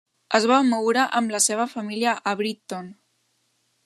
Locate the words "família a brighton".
1.73-2.91